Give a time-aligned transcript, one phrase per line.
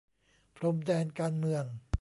[0.57, 1.65] พรมแดนการเมือง